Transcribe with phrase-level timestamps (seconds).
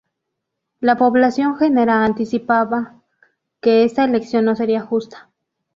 [0.79, 3.03] La población genera anticipaba
[3.61, 5.29] que esta elección no sería justa.